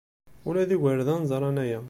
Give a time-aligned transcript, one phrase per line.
[0.47, 1.79] Ula d igerdan ẓran aya.